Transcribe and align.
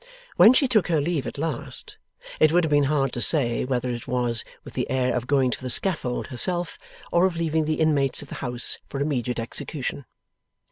When 0.35 0.53
she 0.53 0.67
took 0.67 0.87
her 0.87 0.99
leave 0.99 1.27
at 1.27 1.37
last, 1.37 1.99
it 2.39 2.51
would 2.51 2.63
have 2.63 2.71
been 2.71 2.85
hard 2.85 3.13
to 3.13 3.21
say 3.21 3.65
whether 3.65 3.91
it 3.91 4.07
was 4.07 4.43
with 4.63 4.73
the 4.73 4.89
air 4.89 5.13
of 5.15 5.27
going 5.27 5.51
to 5.51 5.61
the 5.61 5.69
scaffold 5.69 6.25
herself, 6.29 6.79
or 7.11 7.27
of 7.27 7.35
leaving 7.35 7.65
the 7.65 7.75
inmates 7.79 8.23
of 8.23 8.29
the 8.29 8.33
house 8.41 8.79
for 8.87 8.99
immediate 8.99 9.39
execution. 9.39 10.05